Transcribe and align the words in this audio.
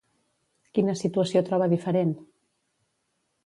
Quina 0.77 0.95
situació 1.03 1.45
troba 1.51 1.69
diferent? 1.77 2.17